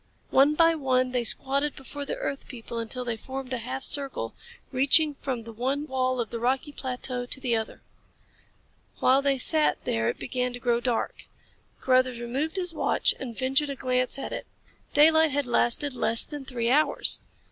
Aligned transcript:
One 0.31 0.55
by 0.55 0.73
one 0.73 1.11
they 1.11 1.23
squatted 1.23 1.75
before 1.75 2.05
the 2.05 2.15
earth 2.15 2.47
people 2.47 2.79
until 2.79 3.05
they 3.05 3.15
formed 3.15 3.53
a 3.53 3.59
half 3.59 3.83
circle, 3.83 4.33
reaching 4.71 5.13
from 5.13 5.43
the 5.43 5.53
one 5.53 5.85
wall 5.85 6.19
of 6.19 6.31
the 6.31 6.39
rocky 6.39 6.71
plateau 6.71 7.27
to 7.27 7.39
the 7.39 7.55
other. 7.55 7.83
While 8.97 9.21
they 9.21 9.37
sat 9.37 9.83
there 9.83 10.09
it 10.09 10.17
began 10.17 10.53
to 10.53 10.59
grow 10.59 10.79
dark. 10.79 11.25
Carruthers 11.81 12.19
removed 12.19 12.55
his 12.55 12.73
watch 12.73 13.13
and 13.19 13.37
ventured 13.37 13.69
a 13.69 13.75
glance 13.75 14.17
at 14.17 14.33
it. 14.33 14.47
Daylight 14.95 15.29
had 15.29 15.45
lasted 15.45 15.93
less 15.93 16.25
then 16.25 16.45
three 16.45 16.71
hours. 16.71 17.19